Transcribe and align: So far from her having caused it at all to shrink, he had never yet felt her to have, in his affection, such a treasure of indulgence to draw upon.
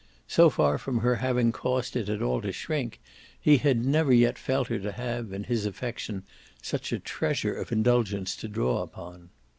So 0.27 0.49
far 0.49 0.79
from 0.79 1.01
her 1.01 1.17
having 1.17 1.51
caused 1.51 1.95
it 1.95 2.09
at 2.09 2.23
all 2.23 2.41
to 2.41 2.51
shrink, 2.51 2.99
he 3.39 3.57
had 3.57 3.85
never 3.85 4.11
yet 4.11 4.35
felt 4.39 4.67
her 4.69 4.79
to 4.79 4.91
have, 4.93 5.31
in 5.31 5.43
his 5.43 5.67
affection, 5.67 6.23
such 6.59 6.91
a 6.91 6.97
treasure 6.97 7.53
of 7.53 7.71
indulgence 7.71 8.35
to 8.37 8.47
draw 8.47 8.81
upon. 8.81 9.29